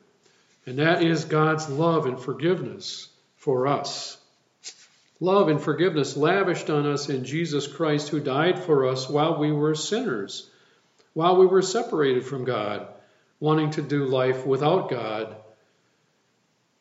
and 0.69 0.77
that 0.77 1.01
is 1.01 1.25
God's 1.25 1.67
love 1.67 2.05
and 2.05 2.19
forgiveness 2.19 3.09
for 3.37 3.65
us. 3.65 4.17
Love 5.19 5.47
and 5.47 5.59
forgiveness 5.59 6.15
lavished 6.15 6.69
on 6.69 6.85
us 6.85 7.09
in 7.09 7.25
Jesus 7.25 7.65
Christ, 7.65 8.09
who 8.09 8.19
died 8.19 8.63
for 8.63 8.85
us 8.85 9.09
while 9.09 9.39
we 9.39 9.51
were 9.51 9.73
sinners, 9.73 10.47
while 11.13 11.37
we 11.37 11.47
were 11.47 11.63
separated 11.63 12.23
from 12.23 12.45
God, 12.45 12.87
wanting 13.39 13.71
to 13.71 13.81
do 13.81 14.05
life 14.05 14.45
without 14.45 14.91
God. 14.91 15.37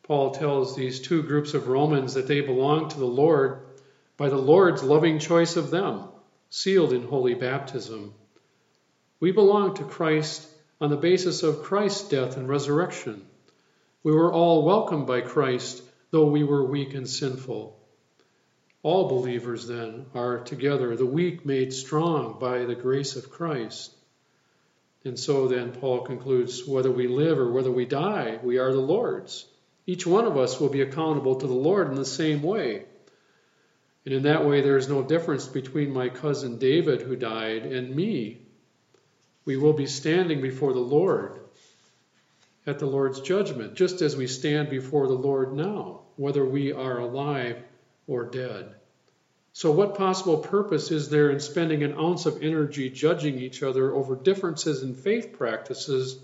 Paul 0.03 0.35
tells 0.35 0.75
these 0.75 0.99
two 0.99 1.23
groups 1.23 1.55
of 1.55 1.67
Romans 1.67 2.13
that 2.13 2.27
they 2.27 2.41
belong 2.41 2.89
to 2.89 2.99
the 2.99 3.05
Lord 3.05 3.57
by 4.17 4.29
the 4.29 4.37
Lord's 4.37 4.83
loving 4.83 5.17
choice 5.17 5.55
of 5.55 5.71
them, 5.71 6.03
sealed 6.51 6.93
in 6.93 7.07
holy 7.07 7.33
baptism. 7.33 8.13
We 9.19 9.31
belong 9.31 9.73
to 9.77 9.83
Christ 9.83 10.47
on 10.79 10.91
the 10.91 10.95
basis 10.95 11.41
of 11.41 11.63
Christ's 11.63 12.07
death 12.07 12.37
and 12.37 12.47
resurrection. 12.47 13.25
We 14.01 14.13
were 14.13 14.31
all 14.31 14.63
welcomed 14.63 15.07
by 15.07 15.21
Christ, 15.21 15.83
though 16.11 16.29
we 16.29 16.43
were 16.43 16.63
weak 16.63 16.93
and 16.93 17.07
sinful. 17.07 17.77
All 18.81 19.09
believers, 19.09 19.67
then, 19.67 20.05
are 20.13 20.39
together, 20.39 20.95
the 20.95 21.05
weak 21.05 21.45
made 21.45 21.73
strong 21.73 22.39
by 22.39 22.63
the 22.63 22.75
grace 22.75 23.17
of 23.17 23.29
Christ. 23.29 23.93
And 25.03 25.19
so 25.19 25.49
then 25.49 25.73
Paul 25.73 26.01
concludes 26.01 26.65
whether 26.65 26.91
we 26.91 27.09
live 27.09 27.39
or 27.39 27.51
whether 27.51 27.71
we 27.71 27.85
die, 27.85 28.39
we 28.41 28.57
are 28.57 28.71
the 28.71 28.79
Lord's. 28.79 29.45
Each 29.85 30.07
one 30.07 30.25
of 30.25 30.37
us 30.37 30.61
will 30.61 30.69
be 30.69 30.81
accountable 30.81 31.35
to 31.35 31.47
the 31.47 31.53
Lord 31.53 31.89
in 31.89 31.95
the 31.95 32.05
same 32.05 32.41
way. 32.41 32.85
And 34.05 34.13
in 34.13 34.23
that 34.23 34.45
way, 34.45 34.61
there 34.61 34.77
is 34.77 34.87
no 34.87 35.03
difference 35.03 35.45
between 35.45 35.91
my 35.91 36.07
cousin 36.07 36.57
David, 36.57 37.01
who 37.01 37.17
died, 37.17 37.65
and 37.65 37.93
me. 37.93 38.43
We 39.43 39.57
will 39.57 39.73
be 39.73 39.87
standing 39.87 40.41
before 40.41 40.71
the 40.71 40.79
Lord 40.79 41.39
at 42.69 42.77
the 42.77 42.85
Lord's 42.85 43.19
judgment, 43.19 43.73
just 43.73 44.01
as 44.01 44.15
we 44.15 44.27
stand 44.27 44.69
before 44.69 45.07
the 45.07 45.13
Lord 45.13 45.53
now, 45.55 46.01
whether 46.17 46.45
we 46.45 46.71
are 46.71 46.99
alive 46.99 47.57
or 48.05 48.25
dead. 48.25 48.75
So, 49.53 49.71
what 49.71 49.95
possible 49.95 50.37
purpose 50.37 50.91
is 50.91 51.09
there 51.09 51.31
in 51.31 51.39
spending 51.39 51.83
an 51.83 51.97
ounce 51.97 52.27
of 52.27 52.43
energy 52.43 52.91
judging 52.91 53.39
each 53.39 53.63
other 53.63 53.91
over 53.93 54.15
differences 54.15 54.83
in 54.83 54.93
faith 54.93 55.33
practices 55.33 56.19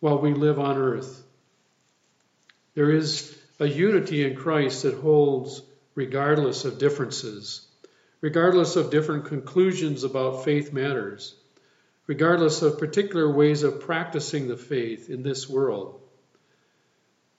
while 0.00 0.18
we 0.18 0.32
live 0.32 0.58
on 0.58 0.78
earth? 0.78 1.22
There 2.74 2.90
is 2.90 3.36
a 3.58 3.66
unity 3.66 4.24
in 4.24 4.36
Christ 4.36 4.84
that 4.84 4.94
holds 4.94 5.62
regardless 5.94 6.64
of 6.64 6.78
differences, 6.78 7.66
regardless 8.22 8.76
of 8.76 8.90
different 8.90 9.26
conclusions 9.26 10.02
about 10.02 10.44
faith 10.44 10.72
matters 10.72 11.34
regardless 12.10 12.60
of 12.62 12.80
particular 12.80 13.30
ways 13.30 13.62
of 13.62 13.78
practicing 13.78 14.48
the 14.48 14.56
faith 14.56 15.08
in 15.08 15.22
this 15.22 15.48
world. 15.48 16.00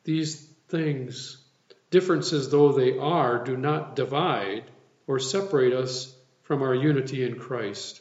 These 0.05 0.47
things, 0.69 1.43
differences 1.89 2.49
though 2.49 2.71
they 2.71 2.97
are, 2.97 3.43
do 3.43 3.57
not 3.57 3.97
divide 3.97 4.63
or 5.07 5.19
separate 5.19 5.73
us 5.73 6.15
from 6.43 6.61
our 6.61 6.73
unity 6.73 7.25
in 7.25 7.37
Christ. 7.37 7.99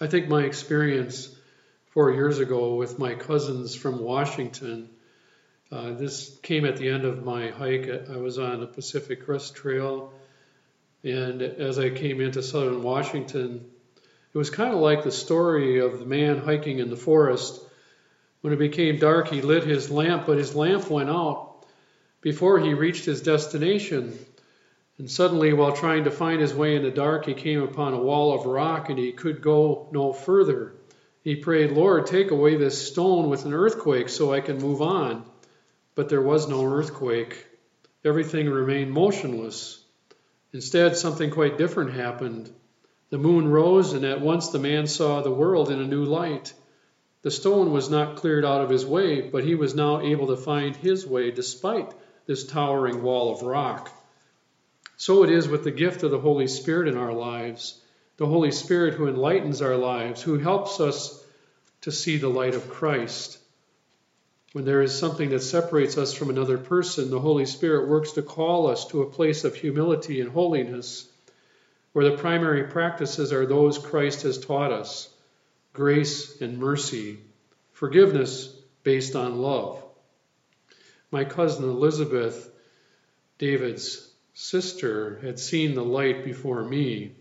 I 0.00 0.08
think 0.08 0.26
my 0.26 0.42
experience 0.42 1.32
four 1.92 2.10
years 2.10 2.40
ago 2.40 2.74
with 2.74 2.98
my 2.98 3.14
cousins 3.14 3.76
from 3.76 4.00
Washington. 4.00 4.88
Uh, 5.70 5.92
this 5.92 6.36
came 6.42 6.64
at 6.64 6.78
the 6.78 6.88
end 6.88 7.04
of 7.04 7.24
my 7.24 7.50
hike. 7.50 7.88
I 7.88 8.16
was 8.16 8.40
on 8.40 8.58
the 8.58 8.66
Pacific 8.66 9.24
Crest 9.24 9.54
Trail, 9.54 10.12
and 11.04 11.42
as 11.42 11.78
I 11.78 11.90
came 11.90 12.20
into 12.20 12.42
southern 12.42 12.82
Washington, 12.82 13.70
it 14.36 14.38
was 14.38 14.50
kind 14.50 14.74
of 14.74 14.80
like 14.80 15.02
the 15.02 15.10
story 15.10 15.78
of 15.78 15.98
the 15.98 16.04
man 16.04 16.36
hiking 16.36 16.78
in 16.78 16.90
the 16.90 16.96
forest. 16.96 17.58
When 18.42 18.52
it 18.52 18.58
became 18.58 18.98
dark, 18.98 19.28
he 19.28 19.40
lit 19.40 19.64
his 19.64 19.90
lamp, 19.90 20.26
but 20.26 20.36
his 20.36 20.54
lamp 20.54 20.90
went 20.90 21.08
out 21.08 21.64
before 22.20 22.60
he 22.60 22.74
reached 22.74 23.06
his 23.06 23.22
destination. 23.22 24.12
And 24.98 25.10
suddenly, 25.10 25.54
while 25.54 25.72
trying 25.72 26.04
to 26.04 26.10
find 26.10 26.42
his 26.42 26.52
way 26.52 26.76
in 26.76 26.82
the 26.82 26.90
dark, 26.90 27.24
he 27.24 27.32
came 27.32 27.62
upon 27.62 27.94
a 27.94 27.98
wall 27.98 28.38
of 28.38 28.44
rock 28.44 28.90
and 28.90 28.98
he 28.98 29.12
could 29.12 29.40
go 29.40 29.88
no 29.90 30.12
further. 30.12 30.74
He 31.24 31.36
prayed, 31.36 31.72
Lord, 31.72 32.06
take 32.06 32.30
away 32.30 32.56
this 32.56 32.88
stone 32.88 33.30
with 33.30 33.46
an 33.46 33.54
earthquake 33.54 34.10
so 34.10 34.34
I 34.34 34.42
can 34.42 34.58
move 34.58 34.82
on. 34.82 35.24
But 35.94 36.10
there 36.10 36.20
was 36.20 36.46
no 36.46 36.62
earthquake. 36.62 37.46
Everything 38.04 38.50
remained 38.50 38.92
motionless. 38.92 39.82
Instead, 40.52 40.98
something 40.98 41.30
quite 41.30 41.56
different 41.56 41.94
happened. 41.94 42.52
The 43.08 43.18
moon 43.18 43.46
rose, 43.46 43.92
and 43.92 44.04
at 44.04 44.20
once 44.20 44.48
the 44.48 44.58
man 44.58 44.88
saw 44.88 45.20
the 45.20 45.30
world 45.30 45.70
in 45.70 45.80
a 45.80 45.86
new 45.86 46.04
light. 46.04 46.52
The 47.22 47.30
stone 47.30 47.72
was 47.72 47.88
not 47.88 48.16
cleared 48.16 48.44
out 48.44 48.62
of 48.62 48.70
his 48.70 48.84
way, 48.84 49.20
but 49.20 49.44
he 49.44 49.54
was 49.54 49.76
now 49.76 50.00
able 50.00 50.26
to 50.26 50.36
find 50.36 50.74
his 50.74 51.06
way 51.06 51.30
despite 51.30 51.92
this 52.26 52.44
towering 52.44 53.04
wall 53.04 53.32
of 53.32 53.42
rock. 53.42 53.92
So 54.96 55.22
it 55.22 55.30
is 55.30 55.46
with 55.46 55.62
the 55.62 55.70
gift 55.70 56.02
of 56.02 56.10
the 56.10 56.18
Holy 56.18 56.48
Spirit 56.48 56.88
in 56.88 56.96
our 56.96 57.12
lives, 57.12 57.80
the 58.16 58.26
Holy 58.26 58.50
Spirit 58.50 58.94
who 58.94 59.06
enlightens 59.06 59.62
our 59.62 59.76
lives, 59.76 60.22
who 60.22 60.38
helps 60.38 60.80
us 60.80 61.24
to 61.82 61.92
see 61.92 62.16
the 62.16 62.28
light 62.28 62.56
of 62.56 62.70
Christ. 62.70 63.38
When 64.52 64.64
there 64.64 64.82
is 64.82 64.98
something 64.98 65.30
that 65.30 65.42
separates 65.42 65.96
us 65.96 66.12
from 66.12 66.30
another 66.30 66.58
person, 66.58 67.10
the 67.10 67.20
Holy 67.20 67.46
Spirit 67.46 67.88
works 67.88 68.12
to 68.12 68.22
call 68.22 68.66
us 68.66 68.86
to 68.86 69.02
a 69.02 69.10
place 69.10 69.44
of 69.44 69.54
humility 69.54 70.20
and 70.20 70.30
holiness 70.30 71.08
where 71.96 72.10
the 72.10 72.18
primary 72.18 72.64
practices 72.64 73.32
are 73.32 73.46
those 73.46 73.78
Christ 73.78 74.24
has 74.24 74.36
taught 74.36 74.70
us 74.70 75.08
grace 75.72 76.42
and 76.42 76.58
mercy, 76.58 77.20
forgiveness 77.72 78.54
based 78.82 79.16
on 79.16 79.40
love. 79.40 79.82
My 81.10 81.24
cousin 81.24 81.64
Elizabeth, 81.64 82.50
David's 83.38 84.12
sister, 84.34 85.18
had 85.22 85.38
seen 85.38 85.74
the 85.74 85.82
light 85.82 86.22
before 86.22 86.62
me. 86.62 87.12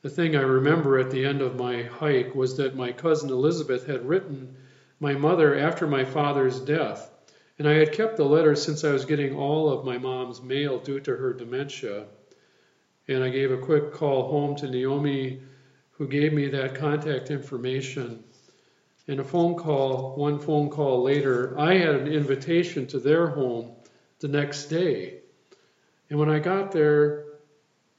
The 0.00 0.10
thing 0.10 0.34
I 0.34 0.40
remember 0.40 0.98
at 0.98 1.12
the 1.12 1.24
end 1.24 1.40
of 1.40 1.54
my 1.54 1.84
hike 1.84 2.34
was 2.34 2.56
that 2.56 2.74
my 2.74 2.90
cousin 2.90 3.30
Elizabeth 3.30 3.86
had 3.86 4.08
written 4.08 4.56
my 4.98 5.14
mother 5.14 5.56
after 5.56 5.86
my 5.86 6.04
father's 6.04 6.58
death, 6.58 7.08
and 7.56 7.68
I 7.68 7.74
had 7.74 7.92
kept 7.92 8.16
the 8.16 8.24
letter 8.24 8.56
since 8.56 8.82
I 8.82 8.92
was 8.92 9.04
getting 9.04 9.36
all 9.36 9.70
of 9.70 9.84
my 9.84 9.98
mom's 9.98 10.42
mail 10.42 10.80
due 10.80 10.98
to 10.98 11.14
her 11.14 11.32
dementia. 11.32 12.06
And 13.08 13.22
I 13.22 13.28
gave 13.28 13.50
a 13.50 13.58
quick 13.58 13.92
call 13.92 14.30
home 14.30 14.56
to 14.56 14.70
Naomi, 14.70 15.42
who 15.92 16.06
gave 16.06 16.32
me 16.32 16.48
that 16.48 16.74
contact 16.74 17.30
information. 17.30 18.22
And 19.08 19.20
a 19.20 19.24
phone 19.24 19.56
call, 19.56 20.14
one 20.16 20.38
phone 20.38 20.70
call 20.70 21.02
later, 21.02 21.58
I 21.58 21.74
had 21.74 21.94
an 21.94 22.06
invitation 22.06 22.86
to 22.88 22.98
their 22.98 23.26
home 23.26 23.72
the 24.20 24.28
next 24.28 24.66
day. 24.66 25.20
And 26.08 26.18
when 26.18 26.30
I 26.30 26.38
got 26.38 26.72
there, 26.72 27.24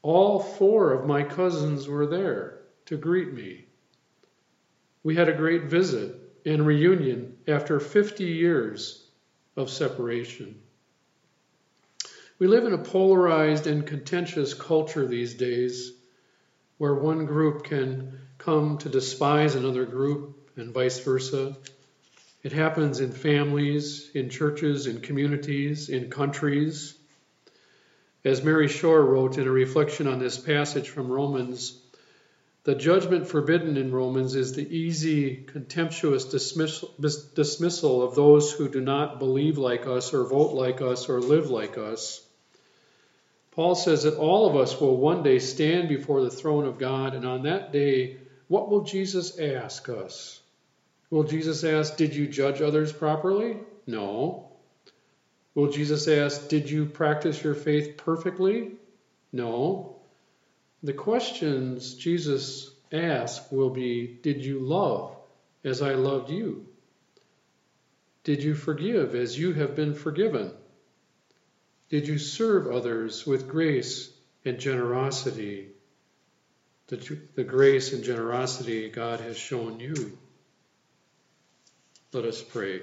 all 0.01 0.39
four 0.39 0.93
of 0.93 1.05
my 1.05 1.23
cousins 1.23 1.87
were 1.87 2.05
there 2.05 2.61
to 2.85 2.97
greet 2.97 3.33
me. 3.33 3.65
We 5.03 5.15
had 5.15 5.29
a 5.29 5.33
great 5.33 5.63
visit 5.63 6.15
and 6.45 6.65
reunion 6.65 7.37
after 7.47 7.79
50 7.79 8.23
years 8.23 9.07
of 9.55 9.69
separation. 9.69 10.61
We 12.43 12.49
live 12.49 12.65
in 12.65 12.73
a 12.73 12.77
polarized 12.77 13.67
and 13.67 13.87
contentious 13.87 14.53
culture 14.53 15.07
these 15.07 15.33
days 15.33 15.93
where 16.77 16.93
one 16.93 17.25
group 17.25 17.63
can 17.63 18.19
come 18.37 18.79
to 18.79 18.89
despise 18.89 19.55
another 19.55 19.85
group 19.85 20.49
and 20.57 20.73
vice 20.73 20.99
versa. 20.99 21.55
It 22.43 22.51
happens 22.51 22.99
in 22.99 23.13
families, 23.13 24.11
in 24.13 24.29
churches, 24.29 24.87
in 24.87 24.99
communities, 24.99 25.87
in 25.87 26.09
countries. 26.09 26.95
As 28.25 28.43
Mary 28.43 28.67
Shore 28.67 29.05
wrote 29.05 29.37
in 29.37 29.47
a 29.47 29.51
reflection 29.51 30.07
on 30.07 30.19
this 30.19 30.37
passage 30.37 30.89
from 30.89 31.09
Romans, 31.09 31.79
the 32.65 32.75
judgment 32.75 33.25
forbidden 33.25 33.77
in 33.77 33.93
Romans 33.93 34.35
is 34.35 34.51
the 34.51 34.67
easy, 34.67 35.37
contemptuous 35.47 36.25
dismissal, 36.25 36.93
dismissal 36.99 38.03
of 38.03 38.15
those 38.15 38.51
who 38.51 38.67
do 38.67 38.81
not 38.81 39.17
believe 39.17 39.57
like 39.57 39.87
us 39.87 40.13
or 40.13 40.25
vote 40.25 40.51
like 40.51 40.81
us 40.81 41.07
or 41.07 41.21
live 41.21 41.49
like 41.49 41.77
us. 41.77 42.22
Paul 43.55 43.75
says 43.75 44.03
that 44.03 44.17
all 44.17 44.47
of 44.47 44.55
us 44.55 44.81
will 44.81 44.97
one 44.97 45.21
day 45.21 45.37
stand 45.37 45.87
before 45.87 46.21
the 46.21 46.31
throne 46.31 46.65
of 46.65 46.79
God, 46.79 47.13
and 47.13 47.23
on 47.23 47.43
that 47.43 47.71
day, 47.71 48.17
what 48.47 48.69
will 48.69 48.81
Jesus 48.81 49.37
ask 49.37 49.89
us? 49.89 50.41
Will 51.11 51.23
Jesus 51.23 51.63
ask, 51.63 51.95
Did 51.95 52.15
you 52.15 52.27
judge 52.27 52.63
others 52.63 52.91
properly? 52.91 53.57
No. 53.85 54.49
Will 55.53 55.71
Jesus 55.71 56.07
ask, 56.07 56.47
Did 56.47 56.67
you 56.67 56.87
practice 56.87 57.43
your 57.43 57.53
faith 57.53 57.97
perfectly? 57.97 58.71
No. 59.31 59.97
The 60.81 60.93
questions 60.93 61.93
Jesus 61.93 62.71
asks 62.91 63.51
will 63.51 63.69
be 63.69 64.17
Did 64.23 64.43
you 64.43 64.61
love 64.61 65.15
as 65.63 65.83
I 65.83 65.93
loved 65.93 66.31
you? 66.31 66.65
Did 68.23 68.41
you 68.41 68.55
forgive 68.55 69.13
as 69.13 69.37
you 69.37 69.53
have 69.53 69.75
been 69.75 69.93
forgiven? 69.93 70.53
Did 71.89 72.07
you 72.07 72.17
serve 72.17 72.67
others 72.67 73.25
with 73.25 73.47
grace 73.47 74.09
and 74.45 74.59
generosity? 74.59 75.69
The, 76.87 77.19
the 77.35 77.43
grace 77.43 77.93
and 77.93 78.03
generosity 78.03 78.89
God 78.89 79.19
has 79.19 79.37
shown 79.37 79.79
you. 79.79 80.17
Let 82.11 82.25
us 82.25 82.41
pray. 82.41 82.81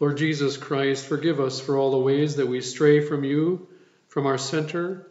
Lord 0.00 0.16
Jesus 0.16 0.56
Christ, 0.56 1.06
forgive 1.06 1.40
us 1.40 1.60
for 1.60 1.78
all 1.78 1.90
the 1.90 1.98
ways 1.98 2.36
that 2.36 2.48
we 2.48 2.60
stray 2.60 3.00
from 3.00 3.24
you, 3.24 3.68
from 4.08 4.26
our 4.26 4.38
center, 4.38 5.08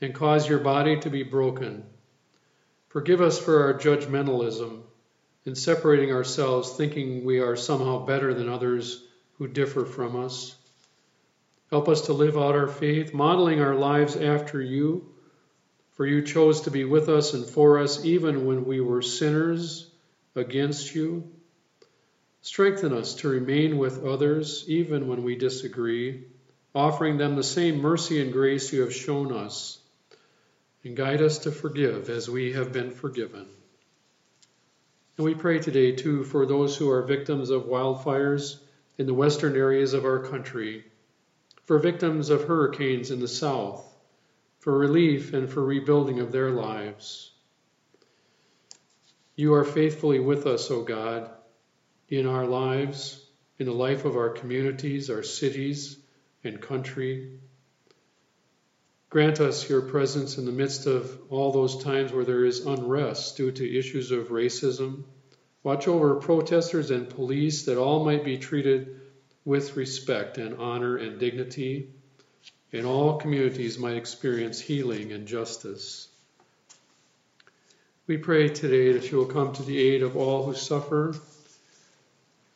and 0.00 0.14
cause 0.14 0.48
your 0.48 0.58
body 0.58 1.00
to 1.00 1.10
be 1.10 1.22
broken. 1.22 1.84
Forgive 2.88 3.20
us 3.20 3.38
for 3.38 3.64
our 3.64 3.74
judgmentalism 3.74 4.82
in 5.44 5.54
separating 5.54 6.12
ourselves, 6.12 6.76
thinking 6.76 7.24
we 7.24 7.40
are 7.40 7.56
somehow 7.56 8.04
better 8.06 8.34
than 8.34 8.48
others 8.48 9.02
who 9.38 9.48
differ 9.48 9.84
from 9.84 10.16
us. 10.16 10.54
Help 11.70 11.88
us 11.88 12.02
to 12.02 12.12
live 12.12 12.36
out 12.36 12.54
our 12.54 12.68
faith, 12.68 13.14
modeling 13.14 13.60
our 13.60 13.74
lives 13.74 14.16
after 14.16 14.60
you, 14.60 15.08
for 15.92 16.06
you 16.06 16.22
chose 16.22 16.62
to 16.62 16.70
be 16.70 16.84
with 16.84 17.08
us 17.08 17.34
and 17.34 17.46
for 17.46 17.78
us 17.78 18.04
even 18.04 18.46
when 18.46 18.64
we 18.64 18.80
were 18.80 19.02
sinners 19.02 19.90
against 20.34 20.94
you. 20.94 21.30
Strengthen 22.42 22.92
us 22.92 23.14
to 23.14 23.28
remain 23.28 23.78
with 23.78 24.04
others 24.04 24.64
even 24.68 25.08
when 25.08 25.22
we 25.22 25.36
disagree, 25.36 26.24
offering 26.74 27.16
them 27.16 27.36
the 27.36 27.42
same 27.42 27.78
mercy 27.78 28.20
and 28.20 28.32
grace 28.32 28.72
you 28.72 28.82
have 28.82 28.94
shown 28.94 29.32
us. 29.32 29.78
And 30.84 30.94
guide 30.94 31.22
us 31.22 31.38
to 31.38 31.50
forgive 31.50 32.10
as 32.10 32.28
we 32.28 32.52
have 32.52 32.70
been 32.70 32.90
forgiven. 32.90 33.46
And 35.16 35.24
we 35.24 35.34
pray 35.34 35.60
today, 35.60 35.92
too, 35.92 36.24
for 36.24 36.44
those 36.44 36.76
who 36.76 36.90
are 36.90 37.02
victims 37.02 37.48
of 37.48 37.62
wildfires 37.62 38.58
in 38.98 39.06
the 39.06 39.14
western 39.14 39.56
areas 39.56 39.94
of 39.94 40.04
our 40.04 40.18
country, 40.18 40.84
for 41.64 41.78
victims 41.78 42.30
of 42.30 42.44
hurricanes 42.44 43.10
in 43.10 43.20
the 43.20 43.28
south, 43.28 43.84
for 44.58 44.76
relief 44.76 45.32
and 45.32 45.50
for 45.50 45.64
rebuilding 45.64 46.20
of 46.20 46.32
their 46.32 46.50
lives. 46.50 47.32
You 49.36 49.54
are 49.54 49.64
faithfully 49.64 50.20
with 50.20 50.46
us, 50.46 50.70
O 50.70 50.82
God 50.82 51.30
in 52.08 52.26
our 52.26 52.46
lives, 52.46 53.20
in 53.58 53.66
the 53.66 53.72
life 53.72 54.04
of 54.04 54.16
our 54.16 54.30
communities, 54.30 55.10
our 55.10 55.22
cities, 55.22 55.96
and 56.42 56.60
country. 56.60 57.38
Grant 59.08 59.40
us 59.40 59.68
your 59.68 59.80
presence 59.80 60.38
in 60.38 60.44
the 60.44 60.52
midst 60.52 60.86
of 60.86 61.18
all 61.30 61.52
those 61.52 61.82
times 61.82 62.12
where 62.12 62.24
there 62.24 62.44
is 62.44 62.66
unrest 62.66 63.36
due 63.36 63.50
to 63.52 63.78
issues 63.78 64.10
of 64.10 64.28
racism. 64.28 65.04
Watch 65.62 65.88
over 65.88 66.16
protesters 66.16 66.90
and 66.90 67.08
police 67.08 67.64
that 67.64 67.78
all 67.78 68.04
might 68.04 68.24
be 68.24 68.38
treated 68.38 69.00
with 69.44 69.76
respect 69.76 70.38
and 70.38 70.58
honor 70.58 70.96
and 70.96 71.18
dignity, 71.18 71.88
and 72.72 72.86
all 72.86 73.18
communities 73.18 73.78
might 73.78 73.96
experience 73.96 74.60
healing 74.60 75.12
and 75.12 75.26
justice. 75.26 76.08
We 78.06 78.16
pray 78.16 78.48
today 78.48 78.92
that 78.92 79.10
you 79.10 79.18
will 79.18 79.26
come 79.26 79.52
to 79.52 79.62
the 79.62 79.78
aid 79.78 80.02
of 80.02 80.16
all 80.16 80.44
who 80.44 80.54
suffer 80.54 81.14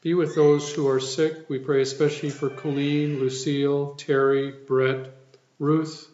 be 0.01 0.15
with 0.15 0.37
those 0.37 0.73
who 0.73 0.89
are 0.89 1.01
sick. 1.01 1.51
We 1.51 1.59
pray 1.59 1.83
especially 1.83 2.31
for 2.31 2.49
Colleen, 2.49 3.19
Lucille, 3.19 3.95
Terry, 3.97 4.53
Brett, 4.53 5.11
Ruth, 5.59 6.09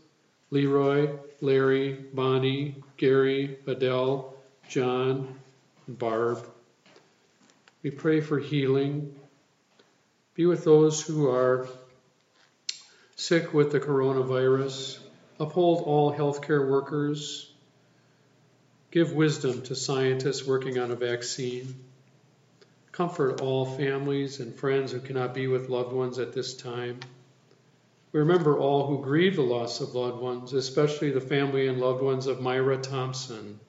Leroy, 0.50 1.10
Larry, 1.42 1.92
Bonnie, 2.14 2.82
Gary, 2.96 3.58
Adele, 3.66 4.34
John, 4.68 5.38
Barb. 5.86 6.46
We 7.82 7.90
pray 7.90 8.22
for 8.22 8.38
healing. 8.38 9.14
Be 10.34 10.46
with 10.46 10.64
those 10.64 11.00
who 11.00 11.30
are 11.30 11.68
sick 13.14 13.54
with 13.54 13.70
the 13.70 13.78
coronavirus. 13.78 14.98
Uphold 15.38 15.82
all 15.82 16.12
healthcare 16.12 16.68
workers. 16.68 17.52
Give 18.90 19.12
wisdom 19.12 19.62
to 19.62 19.76
scientists 19.76 20.44
working 20.44 20.78
on 20.78 20.90
a 20.90 20.96
vaccine. 20.96 21.74
Comfort 22.90 23.40
all 23.40 23.64
families 23.64 24.40
and 24.40 24.54
friends 24.54 24.90
who 24.90 25.00
cannot 25.00 25.34
be 25.34 25.46
with 25.46 25.68
loved 25.68 25.92
ones 25.92 26.18
at 26.18 26.32
this 26.32 26.54
time. 26.54 26.98
We 28.10 28.20
remember 28.20 28.58
all 28.58 28.86
who 28.88 29.02
grieve 29.02 29.36
the 29.36 29.42
loss 29.42 29.80
of 29.80 29.94
loved 29.94 30.20
ones, 30.20 30.52
especially 30.52 31.10
the 31.10 31.20
family 31.20 31.68
and 31.68 31.80
loved 31.80 32.02
ones 32.02 32.26
of 32.26 32.40
Myra 32.40 32.78
Thompson. 32.78 33.60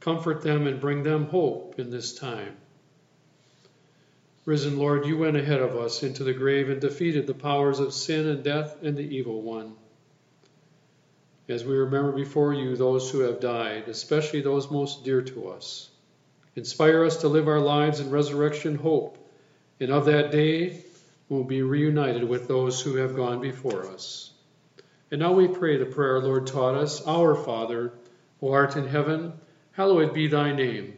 Comfort 0.00 0.40
them 0.40 0.66
and 0.66 0.80
bring 0.80 1.02
them 1.02 1.26
hope 1.26 1.78
in 1.78 1.90
this 1.90 2.14
time. 2.14 2.56
Risen 4.48 4.78
Lord, 4.78 5.04
you 5.04 5.18
went 5.18 5.36
ahead 5.36 5.60
of 5.60 5.76
us 5.76 6.02
into 6.02 6.24
the 6.24 6.32
grave 6.32 6.70
and 6.70 6.80
defeated 6.80 7.26
the 7.26 7.34
powers 7.34 7.80
of 7.80 7.92
sin 7.92 8.26
and 8.26 8.42
death 8.42 8.82
and 8.82 8.96
the 8.96 9.02
evil 9.02 9.42
one. 9.42 9.76
As 11.50 11.66
we 11.66 11.76
remember 11.76 12.12
before 12.12 12.54
you 12.54 12.74
those 12.74 13.10
who 13.10 13.20
have 13.20 13.40
died, 13.40 13.88
especially 13.88 14.40
those 14.40 14.70
most 14.70 15.04
dear 15.04 15.20
to 15.20 15.48
us, 15.48 15.90
Inspire 16.56 17.04
us 17.04 17.18
to 17.18 17.28
live 17.28 17.46
our 17.46 17.60
lives 17.60 18.00
in 18.00 18.10
resurrection 18.10 18.76
hope, 18.76 19.18
and 19.80 19.92
of 19.92 20.06
that 20.06 20.32
day 20.32 20.82
we'll 21.28 21.44
be 21.44 21.60
reunited 21.60 22.24
with 22.24 22.48
those 22.48 22.80
who 22.80 22.96
have 22.96 23.14
gone 23.14 23.42
before 23.42 23.86
us. 23.86 24.32
And 25.10 25.20
now 25.20 25.34
we 25.34 25.46
pray 25.46 25.76
the 25.76 25.84
prayer 25.84 26.16
our 26.16 26.22
Lord 26.22 26.46
taught 26.46 26.74
us 26.74 27.06
Our 27.06 27.34
Father, 27.34 27.92
who 28.40 28.48
art 28.48 28.76
in 28.76 28.88
heaven, 28.88 29.34
hallowed 29.72 30.14
be 30.14 30.26
thy 30.26 30.54
name. 30.54 30.94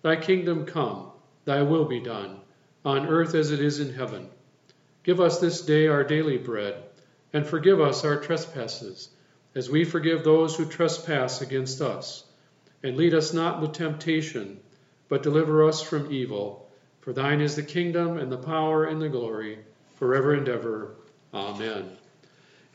Thy 0.00 0.16
kingdom 0.16 0.64
come, 0.64 1.10
thy 1.44 1.60
will 1.60 1.84
be 1.84 2.00
done, 2.00 2.40
on 2.86 3.06
earth 3.08 3.34
as 3.34 3.50
it 3.50 3.60
is 3.60 3.80
in 3.80 3.92
heaven. 3.92 4.30
Give 5.02 5.20
us 5.20 5.38
this 5.38 5.60
day 5.60 5.88
our 5.88 6.04
daily 6.04 6.38
bread, 6.38 6.82
and 7.34 7.46
forgive 7.46 7.82
us 7.82 8.02
our 8.06 8.16
trespasses, 8.18 9.10
as 9.54 9.68
we 9.68 9.84
forgive 9.84 10.24
those 10.24 10.56
who 10.56 10.64
trespass 10.64 11.42
against 11.42 11.82
us. 11.82 12.24
And 12.82 12.96
lead 12.96 13.12
us 13.12 13.34
not 13.34 13.62
into 13.62 13.78
temptation 13.78 14.60
but 15.08 15.22
deliver 15.22 15.64
us 15.64 15.82
from 15.82 16.12
evil. 16.12 16.68
For 17.00 17.12
thine 17.12 17.40
is 17.40 17.54
the 17.54 17.62
kingdom 17.62 18.18
and 18.18 18.30
the 18.30 18.38
power 18.38 18.84
and 18.84 19.00
the 19.00 19.08
glory, 19.08 19.58
forever 19.96 20.34
and 20.34 20.48
ever. 20.48 20.96
Amen. 21.32 21.96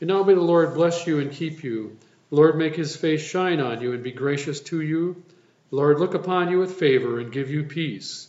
And 0.00 0.08
now 0.08 0.22
may 0.22 0.34
the 0.34 0.40
Lord 0.40 0.74
bless 0.74 1.06
you 1.06 1.20
and 1.20 1.30
keep 1.30 1.62
you. 1.62 1.98
The 2.30 2.36
Lord 2.36 2.56
make 2.56 2.74
his 2.74 2.96
face 2.96 3.22
shine 3.22 3.60
on 3.60 3.82
you 3.82 3.92
and 3.92 4.02
be 4.02 4.12
gracious 4.12 4.60
to 4.60 4.80
you. 4.80 5.22
The 5.70 5.76
Lord 5.76 6.00
look 6.00 6.14
upon 6.14 6.50
you 6.50 6.58
with 6.58 6.78
favor 6.78 7.20
and 7.20 7.32
give 7.32 7.50
you 7.50 7.64
peace. 7.64 8.28